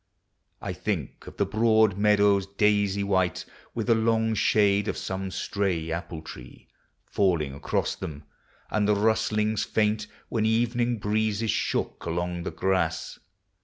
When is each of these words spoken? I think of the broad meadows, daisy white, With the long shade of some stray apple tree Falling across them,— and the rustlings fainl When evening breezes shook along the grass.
I 0.63 0.73
think 0.73 1.27
of 1.27 1.37
the 1.37 1.45
broad 1.45 1.95
meadows, 1.95 2.47
daisy 2.47 3.03
white, 3.03 3.45
With 3.75 3.85
the 3.85 3.93
long 3.93 4.33
shade 4.33 4.87
of 4.87 4.97
some 4.97 5.29
stray 5.29 5.91
apple 5.91 6.23
tree 6.23 6.67
Falling 7.05 7.53
across 7.53 7.93
them,— 7.93 8.23
and 8.71 8.87
the 8.87 8.95
rustlings 8.95 9.63
fainl 9.63 10.07
When 10.27 10.43
evening 10.43 10.97
breezes 10.97 11.51
shook 11.51 12.03
along 12.07 12.41
the 12.41 12.49
grass. 12.51 13.19